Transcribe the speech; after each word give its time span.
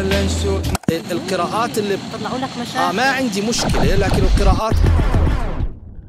ولا 0.00 0.28
شو 0.28 0.58
القراءات 1.10 1.78
اللي 1.78 1.98
طلعوا 2.12 2.38
لك 2.38 2.48
آه 2.56 2.62
مشاكل 2.62 2.96
ما 2.96 3.02
عندي 3.02 3.40
مشكلة 3.40 3.96
لكن 3.96 4.22
القراءات 4.22 4.74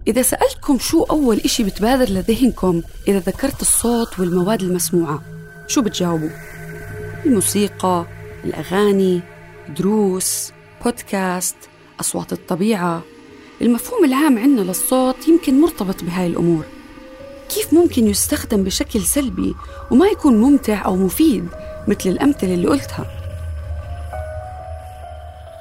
إذا 0.08 0.22
سألتكم 0.22 0.80
شو 0.80 1.04
أول 1.04 1.38
إشي 1.38 1.64
بتبادر 1.64 2.14
لذهنكم 2.14 2.82
إذا 3.08 3.20
ذكرت 3.20 3.62
الصوت 3.62 4.20
والمواد 4.20 4.62
المسموعة 4.62 5.22
شو 5.68 5.82
بتجاوبوا؟ 5.82 6.30
الموسيقى، 7.26 8.06
الأغاني، 8.44 9.22
دروس، 9.78 10.52
بودكاست، 10.86 11.56
أصوات 12.00 12.34
الطبيعة. 12.34 13.02
المفهوم 13.62 14.06
العام 14.06 14.40
عنا 14.40 14.62
للصوت 14.62 15.28
يمكن 15.28 15.62
مرتبط 15.62 16.04
بهاي 16.04 16.28
الأمور. 16.28 16.64
كيف 17.56 17.74
ممكن 17.74 18.08
يستخدم 18.08 18.64
بشكل 18.64 19.02
سلبي 19.02 19.56
وما 19.92 20.08
يكون 20.08 20.38
ممتع 20.38 20.86
أو 20.86 20.96
مفيد 20.96 21.48
مثل 21.88 22.10
الأمثلة 22.10 22.54
اللي 22.54 22.68
قلتها؟ 22.68 23.21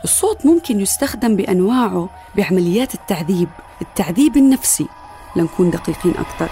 الصوت 0.04 0.46
ممكن 0.46 0.80
يستخدم 0.80 1.36
بأنواعه 1.36 2.08
بعمليات 2.36 2.94
التعذيب 2.94 3.48
التعذيب 3.82 4.36
النفسي. 4.36 4.86
لنكون 5.36 5.70
دقيقين 5.70 6.14
أكثر. 6.18 6.48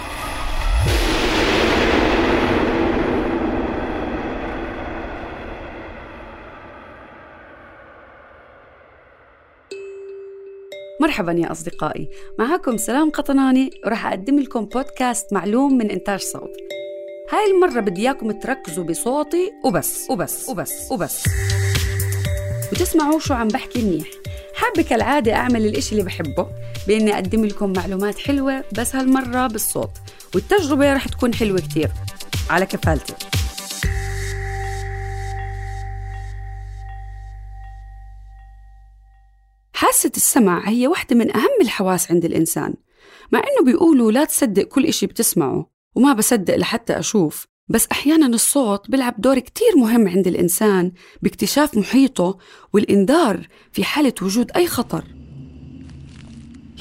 مرحبا 11.01 11.33
يا 11.33 11.53
أصدقائي. 11.53 12.09
معكم 12.39 12.77
سلام 12.77 13.11
قطناني. 13.11 13.71
وراح 13.87 14.07
أقدم 14.07 14.39
لكم 14.39 14.65
بودكاست 14.65 15.33
معلوم 15.33 15.79
من 15.79 15.91
إنتاج 15.91 16.21
صوت. 16.21 16.51
هاي 17.33 17.51
المرة 17.51 17.81
بدي 17.81 18.03
إياكم 18.03 18.31
تركزوا 18.31 18.85
بصوتي 18.85 19.53
وبس 19.65 20.11
وبس 20.11 20.49
وبس 20.49 20.93
وبس. 20.93 21.25
وتسمعوا 22.73 23.21
شو 23.21 23.35
عم 23.35 23.49
بحكي 23.49 23.83
منيح. 23.83 24.07
حابة 24.55 24.83
كالعادة 24.83 25.35
أعمل 25.35 25.67
الإشي 25.67 25.93
اللي 25.93 26.03
بحبه 26.03 26.47
بإني 26.87 27.15
أقدم 27.15 27.45
لكم 27.45 27.73
معلومات 27.73 28.19
حلوة 28.19 28.65
بس 28.73 28.97
هالمرة 28.97 29.47
بالصوت 29.47 29.91
والتجربة 30.35 30.93
رح 30.93 31.09
تكون 31.09 31.35
حلوة 31.35 31.61
كتير. 31.61 31.91
على 32.51 32.67
كفالتي. 32.67 33.15
حاسة 39.73 40.13
السمع 40.17 40.69
هي 40.69 40.87
واحدة 40.87 41.17
من 41.17 41.37
أهم 41.37 41.61
الحواس 41.61 42.11
عند 42.11 42.25
الإنسان 42.25 42.75
مع 43.33 43.39
إنه 43.39 43.73
بيقولوا 43.73 44.13
لا 44.13 44.25
تصدق 44.25 44.63
كل 44.63 44.87
إشي 44.87 45.07
بتسمعه 45.07 45.71
وما 45.95 46.13
بصدق 46.13 46.57
لحتى 46.57 46.99
أشوف. 46.99 47.47
بس 47.69 47.87
أحيانا 47.93 48.27
الصوت 48.27 48.91
بيلعب 48.91 49.15
دور 49.19 49.39
كتير 49.39 49.77
مهم 49.77 50.09
عند 50.09 50.27
الإنسان 50.27 50.93
باكتشاف 51.23 51.77
محيطه 51.77 52.39
والإنذار 52.73 53.47
في 53.73 53.85
حالة 53.85 54.13
وجود 54.23 54.51
أي 54.57 54.67
خطر. 54.67 55.05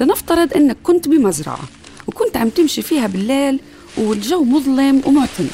لنفترض 0.01 0.53
أنك 0.53 0.77
كنت 0.83 1.07
بمزرعة 1.07 1.63
وكنت 2.07 2.37
عم 2.37 2.49
تمشي 2.49 2.81
فيها 2.81 3.07
بالليل 3.07 3.59
والجو 3.97 4.43
مظلم 4.43 5.01
ومعتم 5.05 5.47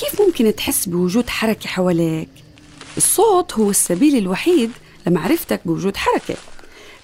كيف 0.00 0.20
ممكن 0.20 0.54
تحس 0.54 0.86
بوجود 0.86 1.28
حركة 1.28 1.68
حواليك؟ 1.68 2.28
الصوت 2.96 3.52
هو 3.52 3.70
السبيل 3.70 4.16
الوحيد 4.16 4.70
لمعرفتك 5.06 5.60
بوجود 5.64 5.96
حركة. 5.96 6.34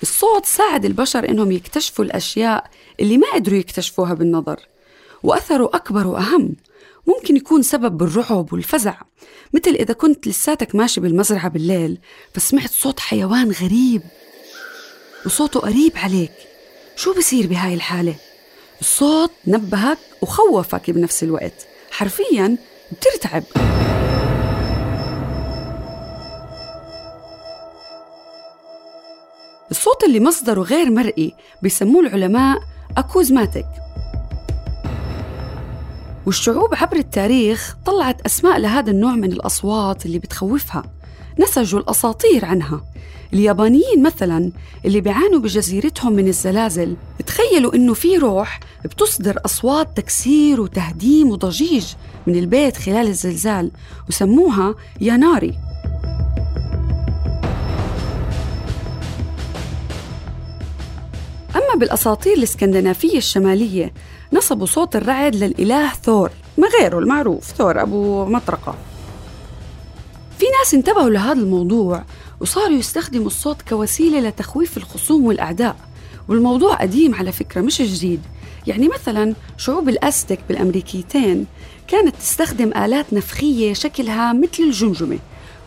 الصوت 0.02 0.46
ساعد 0.46 0.84
البشر 0.84 1.28
إنهم 1.28 1.52
يكتشفوا 1.52 2.04
الأشياء 2.04 2.70
اللي 3.00 3.18
ما 3.18 3.26
قدروا 3.34 3.58
يكتشفوها 3.58 4.14
بالنظر. 4.14 4.71
وأثره 5.22 5.70
أكبر 5.74 6.06
وأهم. 6.06 6.56
ممكن 7.06 7.36
يكون 7.36 7.62
سبب 7.62 7.98
بالرعب 7.98 8.52
والفزع 8.52 8.94
مثل 9.52 9.70
إذا 9.70 9.94
كنت 9.94 10.28
لساتك 10.28 10.74
ماشي 10.74 11.00
بالمزرعة 11.00 11.48
بالليل 11.48 11.98
فسمعت 12.34 12.70
صوت 12.70 13.00
حيوان 13.00 13.50
غريب. 13.50 14.02
وصوته 15.26 15.60
قريب 15.60 15.92
عليك. 15.96 16.32
شو 16.96 17.14
بصير 17.14 17.46
بهاي 17.46 17.74
الحالة؟ 17.74 18.14
الصوت 18.80 19.30
نبهك 19.46 19.98
وخوفك 20.22 20.90
بنفس 20.90 21.22
الوقت. 21.22 21.66
حرفيا 21.90 22.58
بترتعب. 22.92 23.42
الصوت 29.70 30.04
اللي 30.04 30.20
مصدره 30.20 30.62
غير 30.62 30.90
مرئي 30.90 31.34
بيسموه 31.62 32.00
العلماء 32.00 32.58
أكوزماتيك 32.96 33.81
والشعوب 36.26 36.74
عبر 36.74 36.96
التاريخ 36.96 37.76
طلعت 37.86 38.20
أسماء 38.20 38.58
لهذا 38.58 38.90
النوع 38.90 39.12
من 39.12 39.32
الأصوات 39.32 40.06
اللي 40.06 40.18
بتخوفها. 40.18 40.82
نسجوا 41.40 41.80
الأساطير 41.80 42.44
عنها. 42.44 42.84
اليابانيين 43.32 44.02
مثلا 44.02 44.52
اللي 44.84 45.00
بيعانوا 45.00 45.40
بجزيرتهم 45.40 46.12
من 46.12 46.28
الزلازل 46.28 46.96
تخيلوا 47.26 47.74
إنه 47.74 47.94
في 47.94 48.16
روح 48.16 48.60
بتصدر 48.84 49.38
أصوات 49.44 49.96
تكسير 49.96 50.60
وتهديم 50.60 51.30
وضجيج 51.30 51.86
من 52.26 52.36
البيت 52.36 52.76
خلال 52.76 53.06
الزلزال 53.06 53.70
وسموها 54.08 54.74
ياناري. 55.00 55.54
أما 61.72 61.80
بالأساطير 61.80 62.36
الإسكندنافية 62.36 63.18
الشمالية 63.18 63.92
نصبوا 64.32 64.66
صوت 64.66 64.96
الرعد 64.96 65.36
للإله 65.36 65.92
ثور 66.02 66.30
ما 66.58 66.68
غيره 66.80 66.98
المعروف 66.98 67.44
ثور 67.44 67.82
أبو 67.82 68.24
مطرقة. 68.24 68.74
في 70.38 70.44
ناس 70.58 70.74
انتبهوا 70.74 71.10
لهذا 71.10 71.40
الموضوع 71.40 72.04
وصاروا 72.40 72.76
يستخدموا 72.76 73.26
الصوت 73.26 73.62
كوسيلة 73.68 74.20
لتخويف 74.20 74.76
الخصوم 74.76 75.24
والأعداء. 75.24 75.76
والموضوع 76.28 76.74
قديم 76.74 77.14
على 77.14 77.32
فكرة 77.32 77.60
مش 77.60 77.82
جديد. 77.82 78.20
يعني 78.66 78.88
مثلا 78.88 79.34
شعوب 79.56 79.88
الأزتك 79.88 80.38
بالأمريكيتين 80.48 81.46
كانت 81.88 82.16
تستخدم 82.16 82.72
آلات 82.76 83.12
نفخية 83.12 83.72
شكلها 83.72 84.32
مثل 84.32 84.62
الجمجمة. 84.62 85.18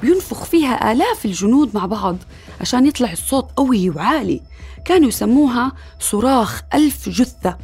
بينفخ 0.01 0.43
فيها 0.43 0.91
آلاف 0.91 1.25
الجنود 1.25 1.75
مع 1.75 1.85
بعض 1.85 2.17
عشان 2.61 2.85
يطلع 2.85 3.11
الصوت 3.11 3.49
قوي 3.55 3.89
وعالي. 3.89 4.41
كانوا 4.85 5.07
يسموها 5.07 5.71
صراخ 5.99 6.61
ألف 6.73 7.09
جثة. 7.09 7.57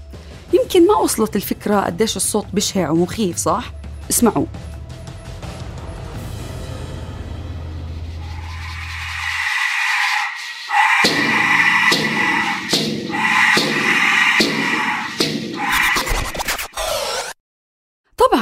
يمكن 0.54 0.88
ما 0.88 0.98
وصلت 0.98 1.36
الفكرة 1.36 1.82
قديش 1.82 2.18
الصوت 2.18 2.46
بشع 2.54 2.90
ومخيف 2.90 3.38
صح؟ 3.38 3.74
اسمعوا. 4.10 4.46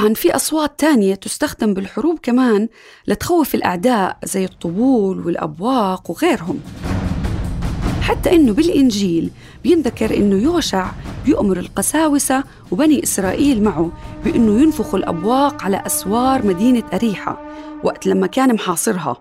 طبعا 0.00 0.14
في 0.14 0.36
أصوات 0.36 0.72
تانية 0.78 1.14
تستخدم 1.14 1.74
بالحروب 1.74 2.18
كمان 2.22 2.68
لتخوف 3.06 3.54
الأعداء 3.54 4.18
زي 4.24 4.44
الطبول 4.44 5.26
والأبواق 5.26 6.10
وغيرهم. 6.10 6.60
حتى 8.02 8.32
إنه 8.36 8.52
بالإنجيل 8.52 9.30
بينذكر 9.64 10.16
إنه 10.16 10.36
يوشع 10.36 10.90
بيؤمر 11.24 11.58
القساوسة 11.58 12.44
وبني 12.70 13.02
إسرائيل 13.02 13.62
معه 13.62 13.92
بإنه 14.24 14.62
ينفخوا 14.62 14.98
الأبواق 14.98 15.62
على 15.62 15.82
أسوار 15.86 16.46
مدينة 16.46 16.82
أريحة 16.92 17.40
وقت 17.84 18.06
لما 18.06 18.26
كان 18.26 18.54
محاصرها. 18.54 19.16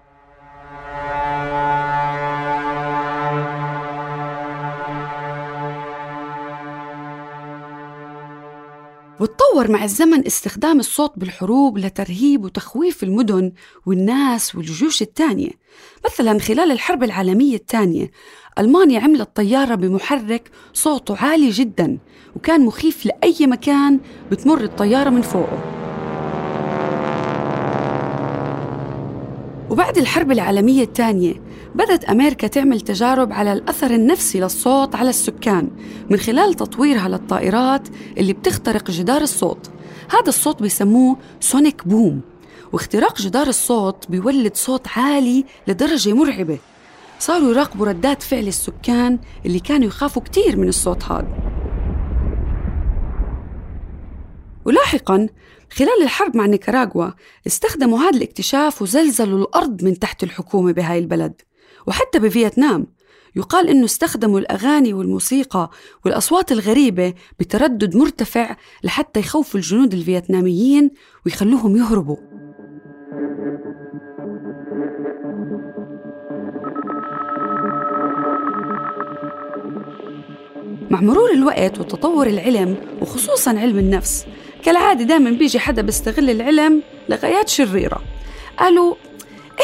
وتطور 9.20 9.72
مع 9.72 9.84
الزمن 9.84 10.26
استخدام 10.26 10.80
الصوت 10.80 11.14
بالحروب 11.18 11.78
لترهيب 11.78 12.44
وتخويف 12.46 13.04
المدن 13.04 13.52
والناس 13.86 14.56
والجيوش 14.56 15.02
الثانية 15.02 15.50
مثلا 16.06 16.40
خلال 16.40 16.72
الحرب 16.72 17.04
العالمية 17.04 17.56
الثانية 17.56 18.12
ألمانيا 18.60 19.00
عملت 19.00 19.30
طيارة 19.36 19.76
بمحرك 19.76 20.52
صوته 20.74 21.18
عالي 21.18 21.50
جدا 21.50 21.98
وكان 22.36 22.66
مخيف 22.66 23.06
لأي 23.06 23.48
مكان 23.48 24.00
بتمر 24.32 24.64
الطيارة 24.64 25.10
من 25.10 25.22
فوقه. 25.22 25.64
وبعد 29.70 29.98
الحرب 29.98 30.32
العالمية 30.32 30.84
الثانية 30.84 31.34
بدأت 31.80 32.04
أمريكا 32.04 32.48
تعمل 32.48 32.82
تجارب 32.82 33.34
على 33.34 33.54
الأثر 33.54 33.92
النفسي 33.92 34.40
للصوت 34.40 34.96
على 34.96 35.10
السكان 35.10 35.70
من 36.10 36.18
خلال 36.18 36.54
تطويرها 36.54 37.08
للطائرات 37.08 37.88
اللي 38.18 38.34
بتخترق 38.34 38.92
جدار 38.92 39.22
الصوت. 39.22 39.70
هذا 40.12 40.28
الصوت 40.28 40.62
بيسموه 40.62 41.18
سونيك 41.40 41.88
بوم 41.88 42.22
واختراق 42.74 43.22
جدار 43.22 43.48
الصوت 43.48 44.12
بيولد 44.12 44.56
صوت 44.56 44.88
عالي 44.88 45.46
لدرجة 45.68 46.14
مرعبة. 46.14 46.58
صاروا 47.20 47.52
يراقبوا 47.52 47.86
ردات 47.86 48.24
فعل 48.24 48.48
السكان 48.48 49.20
اللي 49.46 49.60
كانوا 49.60 49.88
يخافوا 49.88 50.22
كتير 50.22 50.58
من 50.58 50.68
الصوت 50.68 51.04
هذا. 51.04 51.28
ولاحقاً 54.66 55.28
خلال 55.72 56.04
الحرب 56.04 56.38
مع 56.38 56.46
نيكاراغوا 56.46 57.10
استخدموا 57.48 58.00
هذا 58.00 58.18
الاكتشاف 58.18 58.82
وزلزلوا 58.82 59.40
الأرض 59.40 59.84
من 59.84 60.00
تحت 60.00 60.24
الحكومة 60.24 60.72
بهاي 60.72 61.00
البلد. 61.00 61.42
وحتى 61.90 62.20
بفيتنام. 62.20 62.88
يقال 63.36 63.70
إنه 63.70 63.86
استخدموا 63.86 64.40
الأغاني 64.40 64.94
والموسيقى 64.94 65.70
والأصوات 66.06 66.52
الغريبة 66.52 67.14
بتردد 67.40 67.96
مرتفع 67.96 68.56
لحتى 68.84 69.20
يخوفوا 69.20 69.60
الجنود 69.60 69.94
الفيتناميين 69.94 70.92
ويخلوهم 71.26 71.78
يهربوا. 71.78 72.18
مع 80.90 81.02
مرور 81.02 81.32
الوقت 81.32 81.80
وتطور 81.80 82.28
العلم 82.28 82.78
وخصوصا 83.02 83.60
علم 83.60 83.80
النفس 83.80 84.26
كالعادة 84.64 85.04
دائما 85.04 85.30
بيجي 85.30 85.60
حدا 85.60 85.82
بيستغل 85.82 86.30
العلم 86.30 86.84
لغايات 87.10 87.50
شريرة. 87.50 88.02
قالوا 88.60 88.96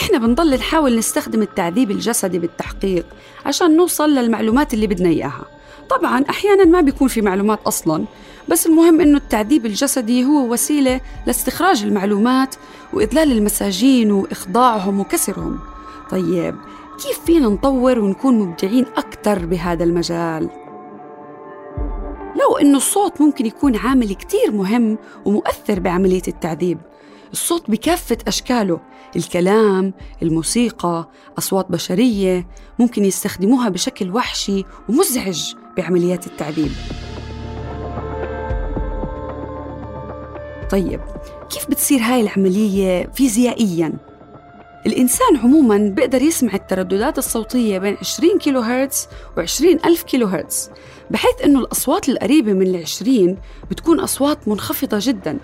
إحنا 0.01 0.18
بنضل 0.18 0.56
نحاول 0.56 0.97
نستخدم 0.97 1.42
التعذيب 1.42 1.92
الجسدي 1.92 2.39
بالتحقيق 2.39 3.06
عشان 3.45 3.77
نوصل 3.77 4.09
للمعلومات 4.09 4.74
اللي 4.74 4.88
بدنا 4.88 5.09
إياها 5.09 5.45
طبعا 5.89 6.25
أحيانا 6.30 6.65
ما 6.65 6.81
بيكون 6.81 7.07
في 7.07 7.21
معلومات 7.21 7.59
أصلا 7.68 8.06
بس 8.50 8.68
المهم 8.68 9.01
إنه 9.01 9.18
التعذيب 9.18 9.65
الجسدي 9.65 10.25
هو 10.25 10.53
وسيلة 10.53 11.01
لاستخراج 11.27 11.83
المعلومات 11.83 12.56
وإذلال 12.94 13.31
المساجين 13.31 14.12
وإخضاعهم 14.12 15.00
وكسرهم 15.00 15.59
طيب 16.09 16.56
كيف 17.03 17.19
فينا 17.25 17.48
نطور 17.48 18.00
ونكون 18.00 18.39
مبدعين 18.39 18.86
أكثر 18.98 19.45
بهذا 19.45 19.83
المجال؟ 19.83 20.50
لو 22.41 22.57
إنه 22.62 22.77
الصوت 22.77 23.21
ممكن 23.21 23.45
يكون 23.45 23.75
عامل 23.75 24.13
كتير 24.13 24.51
مهم 24.51 24.98
ومؤثر 25.25 25.80
بعملية 25.80 26.21
التعذيب 26.27 26.77
الصوت 27.36 27.72
بكافة 27.72 28.18
أشكاله. 28.28 28.80
الكلام، 29.16 29.94
الموسيقى، 30.24 31.10
أصوات 31.38 31.72
بشرية 31.72 32.48
ممكن 32.80 33.06
يستخدموها 33.06 33.70
بشكل 33.70 34.12
وحشي 34.12 34.64
ومزعج 34.90 35.54
بعمليات 35.78 36.28
التعذيب 36.28 36.72
طيب 40.72 41.02
كيف 41.50 41.70
بتصير 41.70 42.00
هاي 42.00 42.22
العملية 42.22 43.10
فيزيائياً؟ 43.14 43.94
الإنسان 44.86 45.38
عموماً 45.44 45.78
بيقدر 45.78 46.22
يسمع 46.22 46.54
الترددات 46.54 47.18
الصوتية 47.18 47.78
بين 47.78 47.98
20 48.02 48.38
كيلو 48.38 48.60
هرتز 48.60 49.08
و 49.38 49.42
20 49.42 49.80
ألف 49.86 50.04
كيلو 50.04 50.28
هرتز 50.28 50.70
بحيث 51.12 51.42
أنه 51.46 51.60
الأصوات 51.60 52.10
القريبة 52.10 52.54
من 52.54 52.68
العشرين 52.68 53.38
بتكون 53.72 54.00
أصوات 54.00 54.48
منخفضة 54.48 54.98
جداً. 55.02 55.40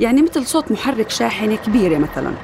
يعني 0.00 0.22
مثل 0.22 0.46
صوت 0.46 0.72
محرك 0.72 1.10
شاحنة 1.10 1.56
كبيرة 1.56 1.98
مثلاً. 1.98 2.34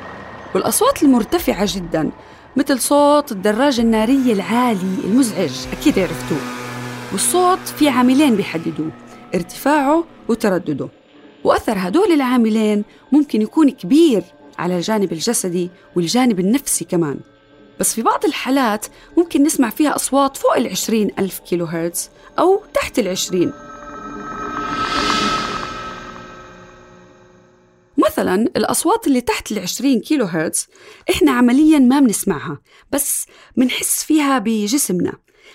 والأصوات 0.54 1.02
المرتفعة 1.02 1.66
جداً 1.76 2.10
مثل 2.56 2.80
صوت 2.80 3.32
الدراجة 3.32 3.80
النارية 3.80 4.32
العالي 4.32 4.96
المزعج 5.04 5.52
أكيد 5.72 5.98
عرفتوه. 5.98 6.38
والصوت 7.12 7.58
في 7.58 7.88
عاملين 7.88 8.36
بيحددوه 8.36 8.90
ارتفاعه 9.34 10.04
وتردده. 10.28 10.88
وأثر 11.44 11.74
هدول 11.76 12.12
العاملين 12.12 12.84
ممكن 13.12 13.42
يكون 13.42 13.70
كبير 13.70 14.22
على 14.58 14.76
الجانب 14.76 15.12
الجسدي 15.12 15.70
والجانب 15.96 16.40
النفسي 16.40 16.84
كمان. 16.84 17.20
بس 17.80 17.94
في 17.94 18.02
بعض 18.02 18.24
الحالات 18.24 18.86
ممكن 19.16 19.42
نسمع 19.42 19.70
فيها 19.70 19.96
أصوات 19.96 20.36
فوق 20.36 20.56
العشرين 20.56 21.10
ألف 21.18 21.38
كيلو 21.38 21.64
هرتز 21.64 22.10
أو 22.38 22.62
تحت 22.74 22.98
العشرين. 22.98 23.52
مثلا 28.20 28.34
الأصوات 28.56 29.06
اللي 29.06 29.20
تحت 29.20 29.52
العشرين 29.52 30.00
كيلو 30.00 30.24
هرتز 30.24 30.66
إحنا 31.10 31.32
عمليا 31.32 31.78
ما 31.78 32.00
بنسمعها 32.00 32.60
بس 32.92 33.26
بنحس 33.56 34.04
فيها 34.04 34.38
بجسمنا. 34.38 35.12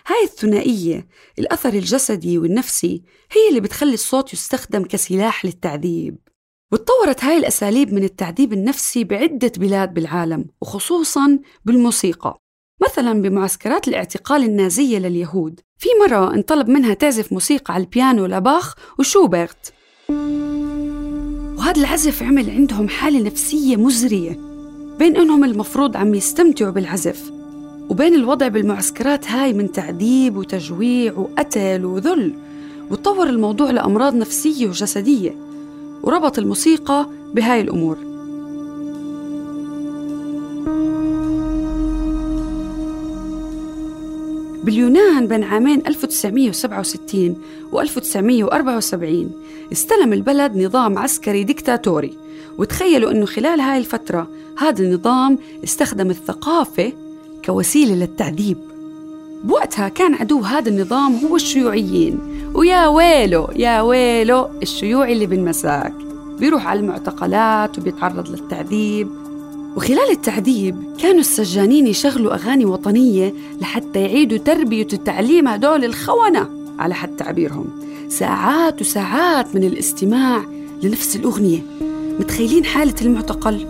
هاي 0.08 0.24
الثنائية 0.24 1.08
الأثر 1.40 1.74
الجسدي 1.74 2.38
والنفسي 2.38 3.04
هي 3.32 3.50
اللي 3.50 3.60
بتخلي 3.60 3.94
الصوت 3.94 4.34
يستخدم 4.34 4.84
كسلاح 4.84 5.46
للتعذيب. 5.46 6.18
وتطورت 6.72 7.24
هاي 7.24 7.38
الأساليب 7.38 7.94
من 7.94 8.04
التعذيب 8.04 8.54
النفسي 8.54 9.04
بعدة 9.04 9.52
بلاد 9.58 9.94
بالعالم 9.94 10.46
وخصوصاً 10.62 11.40
بالموسيقى. 11.66 12.40
مثلا 12.82 13.22
بمعسكرات 13.22 13.88
الاعتقال 13.88 14.44
النازية 14.44 14.98
لليهود. 14.98 15.60
في 15.78 15.90
مرة 16.08 16.34
انطلب 16.34 16.70
منها 16.70 16.94
تعزف 16.94 17.34
موسيقى 17.34 17.74
على 17.74 17.84
البيانو 17.84 18.26
لباخ 18.26 18.76
وشوبرت. 19.00 19.74
وهذا 21.66 21.80
العزف 21.80 22.24
عمل 22.24 22.50
عندهم 22.50 22.88
حالة 22.88 23.22
نفسية 23.22 23.76
مزرية 23.76 24.40
بين 25.00 25.18
أنهم 25.18 25.44
المفروض 25.44 25.98
عم 25.98 26.16
يستمتعوا 26.16 26.72
بالعزف 26.72 27.32
وبين 27.90 28.16
الوضع 28.16 28.48
بالمعسكرات 28.48 29.32
هاي 29.32 29.54
من 29.54 29.72
تعذيب 29.72 30.38
وتجويع 30.38 31.14
وقتل 31.18 31.86
وذل 31.86 32.34
وتطور 32.92 33.30
الموضوع 33.30 33.72
لأمراض 33.72 34.16
نفسية 34.16 34.68
وجسدية 34.68 35.36
وربط 36.04 36.40
الموسيقى 36.40 37.06
بهاي 37.34 37.62
الأمور. 37.62 38.15
باليونان 44.66 45.28
بين 45.28 45.44
عامين 45.44 45.82
1967 45.88 47.36
و 47.72 47.82
1974 47.82 49.32
استلم 49.72 50.14
البلد 50.14 50.58
نظام 50.58 50.98
عسكري 50.98 51.44
ديكتاتوري 51.44 52.18
وتخيلوا 52.58 53.12
أنه 53.12 53.26
خلال 53.26 53.60
هاي 53.60 53.78
الفترة 53.78 54.28
هذا 54.58 54.84
النظام 54.84 55.38
استخدم 55.64 56.10
الثقافة 56.10 56.94
كوسيلة 57.46 57.96
للتعذيب 57.96 58.58
بوقتها 59.44 59.90
كان 59.90 60.14
عدو 60.14 60.42
هذا 60.42 60.70
النظام 60.70 61.16
هو 61.16 61.36
الشيوعيين. 61.36 62.20
ويا 62.54 62.88
ويلو 62.88 63.50
يا 63.56 63.82
ويلو 63.82 64.50
الشيوعي 64.62 65.14
اللي 65.14 65.26
بالمساك. 65.26 65.94
بيروح 66.40 66.68
على 66.68 66.80
المعتقلات 66.80 67.80
وبيتعرض 67.80 68.30
للتعذيب 68.30 69.10
وخلال 69.76 70.12
التعذيب 70.12 70.84
كانوا 71.00 71.20
السجانين 71.20 71.88
يشغلوا 71.88 72.34
أغاني 72.34 72.66
وطنية 72.66 73.34
لحتى 73.96 74.14
يعيدوا 74.14 74.38
تربية 74.38 74.88
وتعليم 74.94 75.48
هدول 75.48 75.86
الخونة 75.86 76.50
على 76.80 76.94
حد 76.94 77.16
تعبيرهم. 77.16 77.66
ساعات 78.10 78.82
وساعات 78.82 79.56
من 79.56 79.64
الاستماع 79.64 80.46
لنفس 80.84 81.16
الأغنية. 81.16 81.60
متخيلين 82.20 82.66
حالة 82.66 82.96
المعتقل؟ 83.02 83.68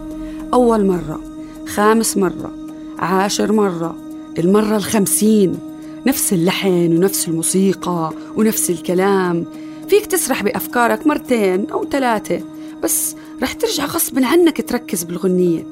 أول 0.54 0.86
مرة 0.86 1.22
خامس 1.68 2.18
مرة 2.18 2.52
عاشر 3.00 3.52
مرة 3.52 3.96
المرة 4.40 4.78
الخمسين. 4.78 5.58
نفس 6.06 6.34
اللحن 6.34 6.98
ونفس 6.98 7.28
الموسيقى 7.28 8.14
ونفس 8.36 8.70
الكلام. 8.70 9.46
فيك 9.90 10.06
تسرح 10.06 10.44
بأفكارك 10.44 11.08
مرتين 11.08 11.70
أو 11.70 11.86
ثلاثة 11.86 12.40
بس 12.84 13.16
رح 13.42 13.54
ترجع 13.54 13.86
غصب 13.86 14.24
عنك 14.24 14.70
تركز 14.70 15.04
بالغنية. 15.04 15.64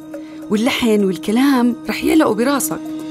واللحن 0.49 1.03
والكلام 1.03 1.75
رح 1.89 2.03
يلقوا 2.03 2.35
براسك. 2.35 3.02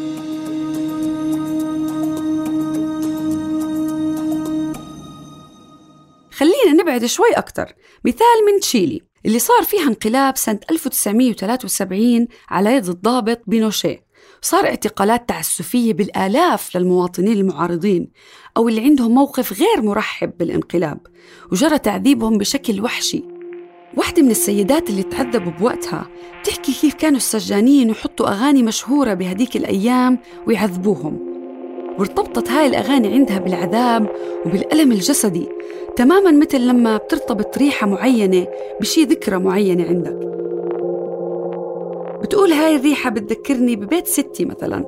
نبعد 6.93 7.07
شوي 7.07 7.33
أكتر. 7.37 7.75
مثال 8.05 8.53
من 8.53 8.61
تشيلي 8.61 9.03
اللي 9.27 9.39
صار 9.39 9.63
فيها 9.63 9.83
انقلاب 9.89 10.37
سنة 10.37 10.61
1973 10.71 12.29
على 12.49 12.75
يد 12.75 12.89
الضابط 12.89 13.41
بينوشيه. 13.47 14.05
صار 14.43 14.65
اعتقالات 14.67 15.29
تعسفية 15.29 15.93
بالآلاف 15.93 16.77
للمواطنين 16.77 17.33
المعارضين 17.33 18.09
أو 18.57 18.69
اللي 18.69 18.81
عندهم 18.81 19.15
موقف 19.15 19.61
غير 19.61 19.83
مرحب 19.83 20.39
بالانقلاب 20.39 21.01
وجرى 21.53 21.79
تعذيبهم 21.79 22.39
بشكل 22.39 22.81
وحشي. 22.81 23.25
واحدة 23.97 24.23
من 24.23 24.31
السيدات 24.31 24.91
اللي 24.91 25.03
تعذبوا 25.03 25.53
بوقتها 25.53 26.09
بتحكي 26.41 26.73
كيف 26.73 26.95
كانوا 26.95 27.17
السجانين 27.17 27.91
يحطوا 27.91 28.29
أغاني 28.29 28.63
مشهورة 28.63 29.15
بهديك 29.15 29.57
الأيام 29.57 30.19
ويعذبوهم. 30.47 31.32
وارتبطت 31.99 32.51
هاي 32.51 32.67
الأغاني 32.67 33.09
عندها 33.09 33.39
بالعذاب 33.39 34.07
وبالألم 34.47 34.93
الجسدي 34.93 35.49
تماما 35.97 36.31
مثل 36.31 36.61
لما 36.61 36.97
بترتبط 36.97 37.59
ريحة 37.59 37.87
معينة 37.87 38.47
بشي 38.81 39.05
ذكرى 39.05 39.39
معينة 39.39 39.85
عندك. 39.85 40.33
بتقول 42.23 42.53
هاي 42.53 42.77
الريحة 42.77 43.11
بتذكرني 43.11 43.77
ببيت 43.77 44.07
ستي 44.07 44.45
مثلا 44.45 44.85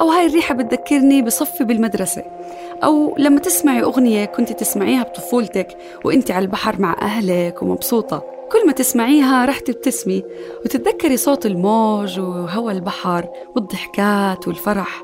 أو 0.00 0.08
هاي 0.08 0.26
الريحة 0.26 0.54
بتذكرني 0.54 1.22
بصفي 1.22 1.64
بالمدرسة 1.64 2.22
أو 2.84 3.14
لما 3.18 3.40
تسمعي 3.40 3.82
أغنية 3.82 4.24
كنت 4.24 4.52
تسمعيها 4.52 5.02
بطفولتك 5.02 5.76
وإنت 6.04 6.30
على 6.30 6.44
البحر 6.44 6.80
مع 6.80 6.96
أهلك 7.02 7.62
ومبسوطة. 7.62 8.24
كل 8.52 8.66
ما 8.66 8.72
تسمعيها 8.72 9.44
رح 9.44 9.58
تبتسمي 9.58 10.22
وتتذكري 10.64 11.16
صوت 11.16 11.46
الموج 11.46 12.20
وهوى 12.20 12.72
البحر 12.72 13.28
والضحكات 13.56 14.48
والفرح. 14.48 15.02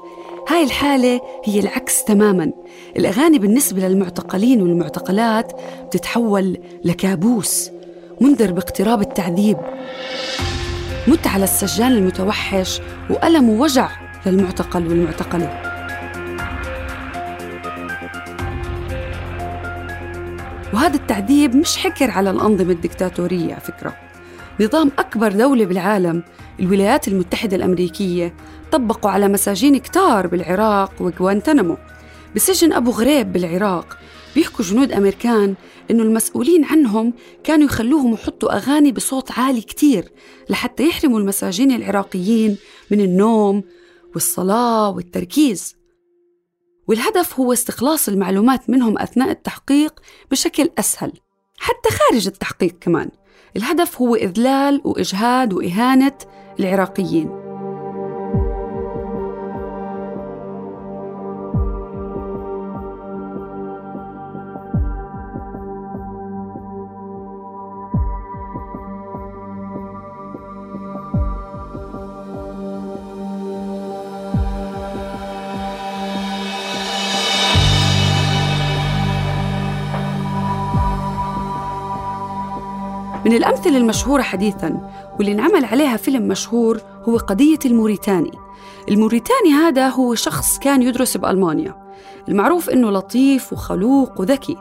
هاي 0.49 0.65
الحالة 0.65 1.21
هي 1.45 1.61
العكس 1.61 2.05
تماما. 2.05 2.53
الأغاني 2.97 3.39
بالنسبة 3.39 3.89
للمعتقلين 3.89 4.63
والمعتقلات 4.63 5.53
بتتحول 5.87 6.59
لكابوس 6.85 7.71
منذر 8.21 8.53
باقتراب 8.53 9.01
التعذيب. 9.01 9.57
مت 11.09 11.27
على 11.27 11.45
السجان 11.45 11.93
المتوحش 11.93 12.81
وألم 13.11 13.49
ووجع 13.49 13.91
للمعتقل 14.27 14.87
والمعتقلة. 14.89 15.71
وهذا 20.75 20.95
التعذيب 20.95 21.57
مش 21.57 21.77
حكر 21.77 22.11
على 22.11 22.31
الأنظمة 22.31 22.73
الدكتاتورية 22.73 23.53
على 23.53 23.61
فكرة. 23.61 23.97
نظام 24.61 24.91
أكبر 24.99 25.33
دولة 25.33 25.65
بالعالم 25.65 26.23
الولايات 26.61 27.09
المتحدة 27.09 27.57
الأمريكية 27.57 28.35
طبقوا 28.73 29.11
على 29.11 29.29
مساجين 29.29 29.79
كتار 29.79 30.27
بالعراق 30.27 30.93
وغوانتنامو 31.01 31.77
بسجن 32.37 32.73
أبو 32.73 32.91
غريب 32.91 33.33
بالعراق 33.33 33.99
بيحكوا 34.35 34.65
جنود 34.65 34.93
أمريكان 34.93 35.55
إنه 35.91 36.03
المسؤولين 36.03 36.65
عنهم 36.65 37.13
كانوا 37.45 37.65
يخلوهم 37.65 38.15
يحطوا 38.15 38.57
أغاني 38.57 38.93
بصوت 38.93 39.33
عالي 39.33 39.61
كتير 39.61 40.13
لحتى 40.51 40.89
يحرموا 40.89 41.21
المساجين 41.21 41.71
العراقيين 41.73 42.57
من 42.91 43.01
النوم 43.01 43.63
والصلاة 44.15 44.91
والتركيز. 44.91 45.77
والهدف 46.89 47.41
هو 47.41 47.53
استخلاص 47.53 48.09
المعلومات 48.09 48.71
منهم 48.71 48.99
أثناء 48.99 49.31
التحقيق 49.31 50.01
بشكل 50.31 50.71
أسهل 50.79 51.13
حتى 51.59 51.89
خارج 51.91 52.27
التحقيق 52.27 52.77
كمان. 52.81 53.11
الهدف 53.57 54.03
هو 54.03 54.15
إذلال 54.15 54.81
وإجهاد 54.85 55.53
وإهانة 55.53 56.19
العراقيين. 56.61 57.40
من 83.31 83.37
الأمثلة 83.37 83.77
المشهورة 83.77 84.23
حديثاً 84.23 84.91
واللي 85.19 85.33
انعمل 85.33 85.65
عليها 85.65 85.97
فيلم 85.97 86.29
مشهور 86.29 86.81
هو 87.09 87.17
قضية 87.17 87.59
الموريتاني. 87.65 88.31
الموريتاني 88.89 89.53
هذا 89.53 89.89
هو 89.89 90.15
شخص 90.15 90.59
كان 90.59 90.83
يدرس 90.83 91.17
بألمانيا. 91.17 91.75
المعروف 92.29 92.71
إنه 92.71 92.91
لطيف 92.91 93.53
وخلوق 93.53 94.21
وذكي. 94.21 94.57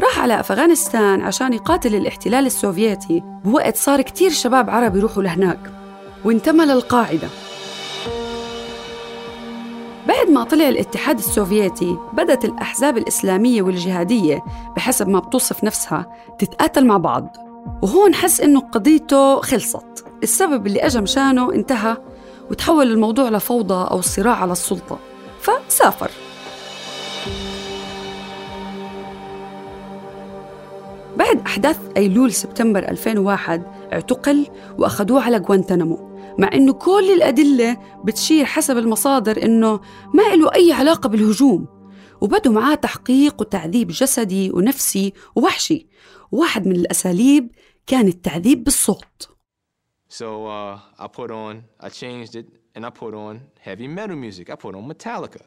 راح 0.00 0.18
على 0.18 0.40
أفغانستان 0.40 1.20
عشان 1.22 1.52
يقاتل 1.52 1.94
الاحتلال 1.94 2.46
السوفيتي 2.46 3.22
بوقت 3.44 3.76
صار 3.76 4.02
كتير 4.02 4.30
شباب 4.30 4.70
عرب 4.70 4.96
يروحوا 4.96 5.22
لهناك. 5.22 5.72
وانتمى 6.24 6.64
للقاعدة. 6.64 7.28
بعد 10.08 10.30
ما 10.30 10.44
طلع 10.44 10.68
الاتحاد 10.68 11.18
السوفيتي 11.18 11.96
بدأت 12.12 12.44
الأحزاب 12.44 12.98
الإسلامية 12.98 13.62
والجهادية 13.62 14.44
بحسب 14.76 15.08
ما 15.08 15.18
بتوصف 15.18 15.64
نفسها 15.64 16.06
تتقاتل 16.38 16.86
مع 16.86 16.96
بعض. 16.96 17.51
وهون 17.82 18.14
حس 18.14 18.40
إنه 18.40 18.60
قضيته 18.60 19.40
خلصت. 19.40 20.04
السبب 20.22 20.66
اللي 20.66 20.80
أجا 20.80 21.00
مشانه 21.00 21.52
انتهى 21.54 21.96
وتحول 22.50 22.90
الموضوع 22.90 23.28
لفوضى 23.28 23.90
أو 23.90 24.00
صراع 24.00 24.34
على 24.34 24.52
السلطة. 24.52 24.98
فسافر. 25.40 26.10
بعد 31.16 31.40
أحداث 31.46 31.78
أيلول 31.96 32.32
سبتمبر 32.32 32.88
2001 32.88 33.62
اعتقل 33.92 34.46
وأخذوه 34.78 35.22
على 35.22 35.36
غوانتنامو 35.36 36.12
مع 36.38 36.50
إنه 36.54 36.72
كل 36.72 37.10
الأدلة 37.16 37.76
بتشير 38.04 38.44
حسب 38.44 38.78
المصادر 38.78 39.42
إنه 39.42 39.80
ما 40.14 40.22
له 40.22 40.54
أي 40.54 40.72
علاقة 40.72 41.08
بالهجوم. 41.08 41.81
وبدوا 42.22 42.52
معاه 42.52 42.74
تحقيق 42.74 43.40
وتعذيب 43.40 43.88
جسدي 43.88 44.50
ونفسي 44.50 45.12
ووحشي 45.36 45.86
واحد 46.32 46.66
من 46.66 46.76
الأساليب 46.76 47.50
كان 47.86 48.08
التعذيب 48.08 48.64
بالصوت 48.64 49.28
So 50.08 50.46
uh, 50.46 50.78
I 50.98 51.06
put 51.08 51.30
on, 51.30 51.54
I 51.80 51.88
changed 51.88 52.34
it 52.40 52.46
and 52.74 52.84
I 52.86 52.90
put 52.90 53.14
on 53.14 53.40
heavy 53.60 53.88
metal 53.88 54.16
music. 54.24 54.50
I 54.50 54.56
put 54.64 54.74
on 54.74 54.84
Metallica. 54.92 55.42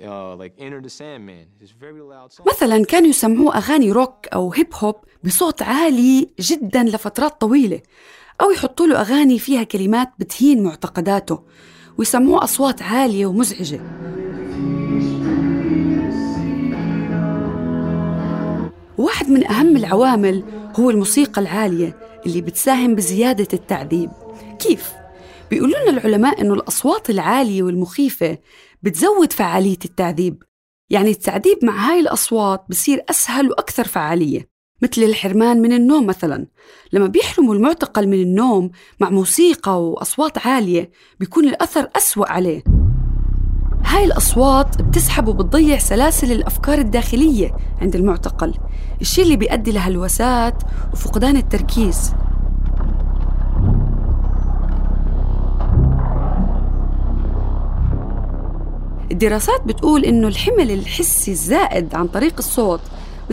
Uh, 0.00 0.34
like 0.42 0.52
Enter 0.58 0.80
the 0.86 0.90
Sandman. 0.90 1.46
It's 1.60 1.70
very 1.70 2.00
loud 2.00 2.32
song. 2.32 2.46
مثلا 2.46 2.84
كانوا 2.84 3.08
يسمعوه 3.08 3.56
أغاني 3.56 3.92
روك 3.92 4.28
أو 4.28 4.52
هيب 4.52 4.74
هوب 4.74 4.96
بصوت 5.24 5.62
عالي 5.62 6.28
جدا 6.40 6.82
لفترات 6.82 7.40
طويلة 7.40 7.80
أو 8.40 8.50
يحطوا 8.50 8.86
له 8.86 9.00
أغاني 9.00 9.38
فيها 9.38 9.62
كلمات 9.62 10.12
بتهين 10.18 10.62
معتقداته 10.62 11.42
ويسموه 11.98 12.44
أصوات 12.44 12.82
عالية 12.82 13.26
ومزعجة 13.26 13.80
العوامل 19.84 20.44
هو 20.80 20.90
الموسيقى 20.90 21.40
العالية 21.40 21.96
اللي 22.26 22.40
بتساهم 22.40 22.94
بزيادة 22.94 23.48
التعذيب. 23.52 24.10
كيف؟ 24.58 24.92
بيقولوا 25.50 25.78
لنا 25.78 25.90
العلماء 25.90 26.40
إنه 26.40 26.54
الأصوات 26.54 27.10
العالية 27.10 27.62
والمخيفة 27.62 28.38
بتزود 28.82 29.32
فعالية 29.32 29.78
التعذيب. 29.84 30.42
يعني 30.90 31.10
التعذيب 31.10 31.64
مع 31.64 31.90
هاي 31.90 32.00
الأصوات 32.00 32.64
بصير 32.68 33.04
أسهل 33.10 33.50
وأكثر 33.50 33.84
فعالية 33.84 34.48
مثل 34.82 35.02
الحرمان 35.02 35.62
من 35.62 35.72
النوم 35.72 36.06
مثلا. 36.06 36.46
لما 36.92 37.06
بيحرموا 37.06 37.54
المعتقل 37.54 38.06
من 38.06 38.22
النوم 38.22 38.70
مع 39.00 39.10
موسيقى 39.10 39.82
وأصوات 39.84 40.46
عالية 40.46 40.90
بيكون 41.20 41.48
الأثر 41.48 41.88
أسوأ 41.96 42.32
عليه. 42.32 42.73
هاي 43.94 44.04
الأصوات 44.04 44.82
بتسحب 44.82 45.28
وبتضيع 45.28 45.78
سلاسل 45.78 46.32
الأفكار 46.32 46.78
الداخلية 46.78 47.56
عند 47.82 47.96
المعتقل 47.96 48.54
الشيء 49.00 49.24
اللي 49.24 49.36
بيؤدي 49.36 49.72
لهلوسات 49.72 50.62
وفقدان 50.92 51.36
التركيز. 51.36 52.14
الدراسات 59.12 59.62
بتقول 59.66 60.04
إنه 60.04 60.28
الحمل 60.28 60.70
الحسي 60.70 61.30
الزائد 61.30 61.94
عن 61.94 62.06
طريق 62.06 62.34
الصوت 62.38 62.80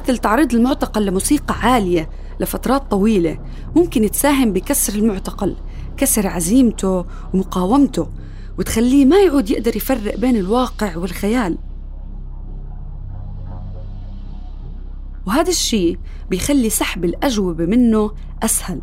مثل 0.02 0.18
تعريض 0.18 0.54
المعتقل 0.54 1.06
لموسيقى 1.06 1.56
عالية 1.62 2.10
لفترات 2.40 2.92
طويلة 2.92 3.38
ممكن 3.76 4.12
تساهم 4.12 4.54
بكسر 4.54 4.94
المعتقل 4.94 5.56
كسر 5.98 6.28
عزيمته 6.28 7.06
ومقاومته. 7.34 8.08
وتخليه 8.60 9.06
ما 9.06 9.22
يعود 9.22 9.50
يقدر 9.50 9.76
يفرق 9.76 10.18
بين 10.18 10.36
الواقع 10.36 10.98
والخيال. 10.98 11.58
وهذا 15.28 15.50
الشيء 15.50 15.98
بيخلي 16.30 16.70
سحب 16.70 17.06
الأجوبة 17.06 17.66
منه 17.66 18.12
أسهل. 18.44 18.82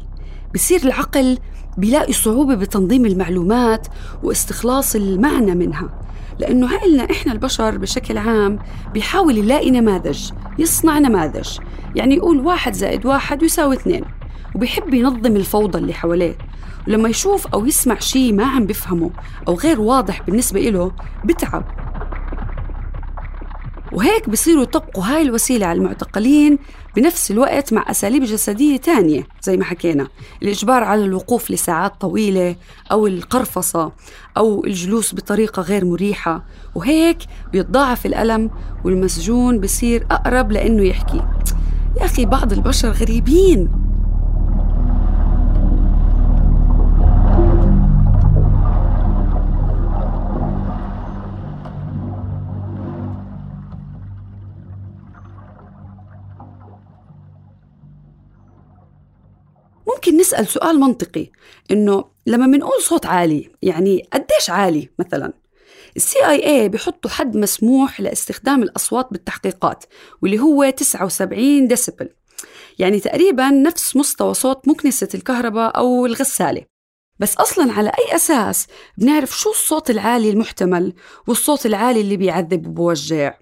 بصير 0.55 0.81
العقل 0.85 1.39
بيلاقي 1.79 2.13
صعوبة 2.13 2.55
بتنظيم 2.55 3.07
المعلومات 3.07 3.87
واستخلاص 4.23 4.97
المعنى 4.97 5.55
منها 5.55 5.89
لأنه 6.39 6.69
عقلنا 6.69 7.11
إحنا 7.11 7.33
البشر 7.33 7.79
بشكل 7.79 8.19
عام 8.19 8.59
بيحاول 8.95 9.39
يلاقي 9.39 9.71
نماذج 9.71 10.31
يصنع 10.59 10.99
نماذج. 10.99 11.59
يعني 11.97 12.15
يقول 12.15 12.41
واحد 12.41 12.73
زائد 12.73 13.07
واحد 13.07 13.43
يساوي 13.43 13.77
اثنين 13.77 14.05
وبيحب 14.55 14.95
ينظم 14.95 15.37
الفوضى 15.37 15.79
اللي 15.79 15.93
حواليه. 15.95 16.39
ولما 16.89 17.09
يشوف 17.09 17.47
أو 17.47 17.67
يسمع 17.67 17.99
شيء 17.99 18.33
ما 18.33 18.45
عم 18.45 18.67
بفهمه 18.67 19.11
أو 19.49 19.55
غير 19.55 19.81
واضح 19.81 20.23
بالنسبة 20.23 20.69
إله 20.69 20.93
بتعب. 21.25 21.65
وهيك 23.93 24.29
بصيروا 24.29 24.63
يطبقوا 24.63 25.05
هاي 25.05 25.23
الوسيلة 25.23 25.67
على 25.67 25.79
المعتقلين 25.79 26.59
بنفس 26.97 27.31
الوقت 27.31 27.73
مع 27.73 27.91
أساليب 27.91 28.23
جسدية 28.23 28.77
تانية 28.77 29.27
زي 29.43 29.57
ما 29.57 29.65
حكينا. 29.65 30.09
الإجبار 30.43 30.85
على 30.85 31.05
الوقوف 31.05 31.51
لساعات 31.51 32.01
طويلة 32.01 32.57
أو 32.93 33.07
القرفصة 33.07 33.93
أو 34.37 34.65
الجلوس 34.65 35.15
بطريقة 35.15 35.63
غير 35.63 35.85
مريحة. 35.85 36.45
وهيك 36.75 37.19
بيتضاعف 37.53 38.07
الألم 38.07 38.51
والمسجون 38.85 39.61
بصير 39.61 40.07
أقرب 40.11 40.53
لأنه 40.53 40.83
يحكي. 40.83 41.23
يا 42.01 42.05
أخي 42.05 42.27
بعض 42.27 42.53
البشر 42.53 42.91
غريبين. 42.91 43.88
نسأل 60.29 60.49
سؤال 60.49 60.81
منطقي 60.81 61.31
إنه 61.71 62.05
لما 62.27 62.47
بنقول 62.47 62.83
صوت 62.83 63.07
عالي 63.07 63.51
يعني 63.63 64.09
قديش 64.13 64.51
عالي 64.51 64.89
مثلا؟ 64.99 65.33
ال 65.97 66.27
CIA 66.27 66.69
بيحطوا 66.69 67.11
حد 67.11 67.37
مسموح 67.37 68.01
لاستخدام 68.01 68.63
الأصوات 68.63 69.09
بالتحقيقات 69.11 69.85
واللي 70.23 70.39
هو 70.39 70.71
79 70.71 71.69
ديسبل 71.69 72.09
يعني 72.79 73.01
تقريبا 73.01 73.51
نفس 73.51 73.97
مستوى 73.97 74.35
صوت 74.35 74.69
مكنسة 74.69 75.09
الكهرباء 75.15 75.79
أو 75.79 76.07
الغسالة. 76.07 76.63
بس 77.19 77.37
أصلا 77.37 77.73
على 77.73 77.89
أي 77.89 78.17
أساس 78.17 78.67
بنعرف 78.99 79.39
شو 79.39 79.51
الصوت 79.51 79.91
العالي 79.91 80.31
المحتمل 80.31 80.93
والصوت 81.27 81.67
العالي 81.67 82.01
اللي 82.01 82.17
بيعذب 82.17 82.67
وبوجع؟ 82.67 83.39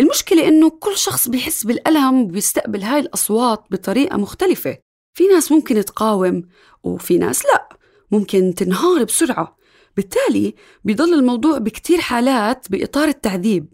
المشكلة 0.00 0.48
إنه 0.48 0.70
كل 0.70 0.96
شخص 0.96 1.28
بيحس 1.28 1.64
بالألم 1.64 2.22
وبيستقبل 2.22 2.82
هاي 2.82 3.00
الأصوات 3.00 3.64
بطريقة 3.70 4.16
مختلفة. 4.16 4.87
في 5.18 5.26
ناس 5.26 5.52
ممكن 5.52 5.84
تقاوم 5.84 6.42
وفي 6.82 7.18
ناس 7.18 7.44
لا 7.44 7.68
ممكن 8.10 8.54
تنهار 8.54 9.04
بسرعة 9.04 9.56
بالتالي 9.96 10.54
بيضل 10.84 11.14
الموضوع 11.14 11.58
بكتير 11.58 12.00
حالات 12.00 12.66
بإطار 12.70 13.08
التعذيب 13.08 13.66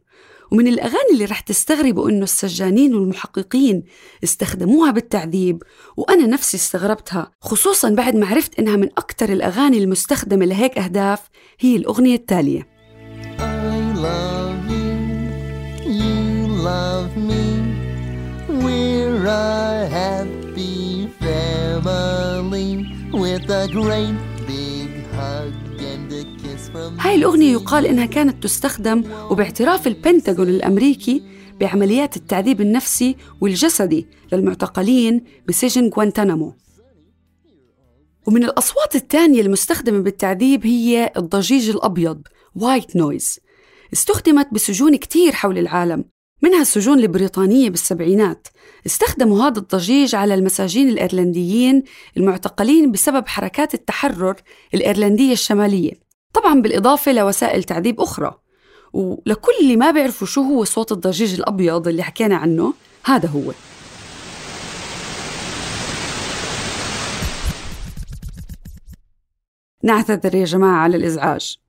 ومن 0.53 0.67
الأغاني 0.67 1.11
اللي 1.13 1.25
رح 1.25 1.41
تستغربوا 1.41 2.11
إنه 2.11 2.23
السجانين 2.23 2.95
والمحققين 2.95 3.83
استخدموها 4.25 4.91
بالتعذيب 4.91 5.63
وأنا 5.97 6.27
نفسي 6.27 6.57
استغربتها 6.57 7.31
خصوصا 7.41 7.91
بعد 7.91 8.17
ما 8.17 8.27
عرفت 8.27 8.59
إنها 8.59 8.77
من 8.77 8.89
أكثر 8.99 9.33
الأغاني 9.33 9.79
المستخدمة 9.79 10.45
لهيك 10.45 10.79
أهداف 10.79 11.21
هي 11.61 11.77
الأغنية 11.77 12.15
التالية 12.15 12.75
I 13.39 13.77
love 14.07 14.71
you, 14.71 14.93
you 16.01 16.15
love 16.71 17.17
me. 17.29 17.45
We're 18.49 19.27
a 19.27 19.74
هاي 26.99 27.15
الأغنية 27.15 27.53
يقال 27.53 27.87
إنها 27.87 28.07
كانت 28.07 28.43
تستخدم 28.43 29.05
وباعتراف 29.31 29.87
البنتاغون 29.87 30.49
الأمريكي 30.49 31.23
بعمليات 31.61 32.17
التعذيب 32.17 32.61
النفسي 32.61 33.17
والجسدي 33.41 34.07
للمعتقلين 34.33 35.25
بسجن 35.49 35.91
غوانتانامو. 35.97 36.55
ومن 38.27 38.45
الأصوات 38.45 38.97
الثانية 38.97 39.41
المستخدمة 39.41 39.99
بالتعذيب 39.99 40.67
هي 40.67 41.13
الضجيج 41.17 41.71
الأبيض 41.71 42.23
White 42.55 42.97
noise 42.97 43.41
استخدمت 43.93 44.49
بسجون 44.53 44.97
كتير 44.97 45.33
حول 45.33 45.59
العالم. 45.59 46.05
منها 46.45 46.63
السجون 46.63 46.99
البريطانية 46.99 47.71
بالسبعينات. 47.71 48.49
استخدموا 48.87 49.43
هذا 49.43 49.59
الضجيج 49.59 50.15
على 50.15 50.35
المساجين 50.35 50.89
الإيرلنديين 50.89 51.83
المعتقلين 52.17 52.93
بسبب 52.93 53.29
حركات 53.29 53.75
التحرر 53.75 54.37
الإيرلندية 54.75 55.33
الشمالية 55.33 55.93
طبعا 56.33 56.63
بالإضافة 56.63 57.13
لوسائل 57.13 57.65
تعذيب 57.65 58.01
أخرى. 58.01 58.35
ولكل 58.93 59.53
اللي 59.61 59.77
ما 59.77 59.91
بيعرفوا 59.91 60.27
شو 60.27 60.43
هو 60.43 60.65
صوت 60.65 60.93
الضجيج 60.93 61.35
الأبيض 61.35 61.89
اللي 61.89 62.03
حكينا 62.03 62.37
عنه 62.37 62.75
هذا 63.05 63.29
هو. 63.29 63.53
نعتذر 69.83 70.35
يا 70.35 70.45
جماعة 70.45 70.77
على 70.77 70.97
الإزعاج. 70.97 71.64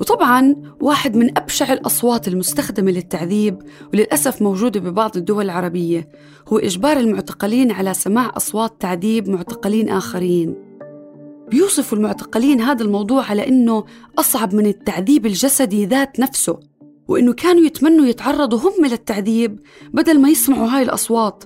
وطبعا 0.00 0.54
واحد 0.80 1.16
من 1.16 1.38
أبشع 1.38 1.72
الأصوات 1.72 2.28
المستخدمة 2.28 2.90
للتعذيب 2.90 3.62
وللأسف 3.94 4.42
موجودة 4.42 4.80
ببعض 4.80 5.16
الدول 5.16 5.44
العربية 5.44 6.08
هو 6.48 6.58
إجبار 6.58 6.96
المعتقلين 6.96 7.72
على 7.72 7.94
سماع 7.94 8.32
أصوات 8.36 8.80
تعذيب 8.80 9.28
معتقلين 9.28 9.88
آخرين. 9.88 10.54
بيوصفوا 11.50 11.98
المعتقلين 11.98 12.60
هذا 12.60 12.82
الموضوع 12.82 13.30
على 13.30 13.48
إنه 13.48 13.84
أصعب 14.18 14.54
من 14.54 14.66
التعذيب 14.66 15.26
الجسدي 15.26 15.86
ذات 15.86 16.20
نفسه 16.20 16.60
وإنه 17.08 17.32
كانوا 17.32 17.62
يتمنوا 17.62 18.06
يتعرضوا 18.06 18.58
هم 18.58 18.86
للتعذيب 18.86 19.60
بدل 19.92 20.20
ما 20.20 20.28
يسمعوا 20.28 20.68
هاي 20.68 20.82
الأصوات. 20.82 21.44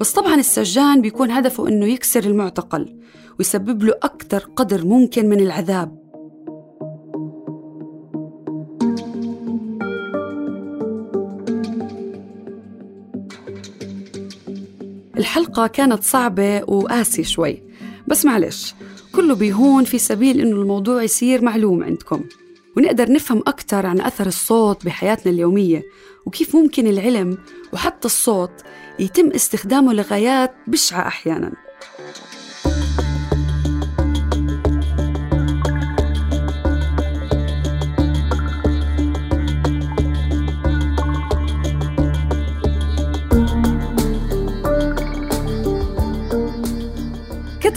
بس 0.00 0.12
طبعا 0.12 0.34
السجان 0.34 1.00
بيكون 1.00 1.30
هدفه 1.30 1.68
إنه 1.68 1.86
يكسر 1.86 2.24
المعتقل 2.24 2.96
ويسبب 3.38 3.82
له 3.82 3.94
أكثر 4.02 4.38
قدر 4.56 4.84
ممكن 4.84 5.28
من 5.28 5.40
العذاب. 5.40 6.07
الحلقة 15.18 15.66
كانت 15.66 16.02
صعبة 16.02 16.62
وقاسية 16.70 17.22
شوي. 17.22 17.62
بس 18.06 18.24
معلش 18.24 18.74
كله 19.14 19.34
بيهون 19.34 19.84
في 19.84 19.98
سبيل 19.98 20.40
إنه 20.40 20.56
الموضوع 20.56 21.02
يصير 21.02 21.42
معلوم 21.42 21.84
عندكم. 21.84 22.24
ونقدر 22.76 23.12
نفهم 23.12 23.38
أكثر 23.38 23.86
عن 23.86 24.00
أثر 24.00 24.26
الصوت 24.26 24.84
بحياتنا 24.84 25.32
اليومية 25.32 25.82
وكيف 26.26 26.56
ممكن 26.56 26.86
العلم 26.86 27.38
وحتى 27.72 28.06
الصوت 28.06 28.52
يتم 28.98 29.30
استخدامه 29.30 29.92
لغايات 29.92 30.54
بشعة 30.66 31.06
أحياناً. 31.06 31.52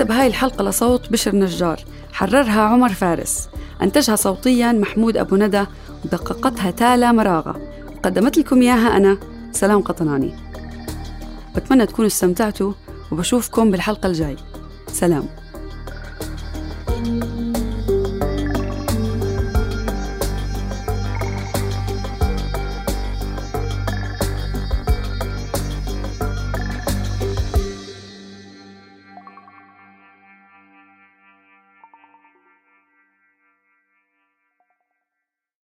كتب 0.02 0.12
هاي 0.12 0.28
الحلقة 0.28 0.64
لصوت 0.64 1.12
بشر 1.12 1.36
نجار 1.36 1.80
حررها 2.14 2.62
عمر 2.62 2.90
فارس. 2.90 3.50
أنتجها 3.82 4.16
صوتيا 4.16 4.72
محمود 4.72 5.18
أبو 5.18 5.36
ندى 5.36 5.66
ودققتها 6.06 6.72
تالا 6.72 7.12
مراغة. 7.12 7.62
وقدمت 7.96 8.38
لكم 8.38 8.62
إياها 8.62 8.98
أنا 8.98 9.18
سلام 9.52 9.82
قطناني. 9.82 10.36
بتمنى 11.56 11.86
تكونوا 11.86 12.08
استمتعتوا 12.08 12.74
وبشوفكم 13.12 13.72
بالحلقة 13.72 14.08
الجاي. 14.08 14.36
سلام. 14.88 15.26